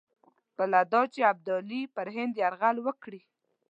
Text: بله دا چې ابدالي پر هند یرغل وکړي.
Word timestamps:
بله 0.57 0.79
دا 0.93 1.01
چې 1.13 1.19
ابدالي 1.31 1.81
پر 1.95 2.07
هند 2.15 2.33
یرغل 2.43 2.77
وکړي. 2.81 3.21